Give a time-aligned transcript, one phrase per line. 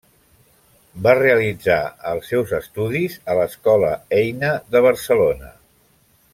[1.07, 1.75] Va realitzar
[2.13, 3.93] els seus estudis a l'Escola
[4.23, 5.55] Eina de Barcelona.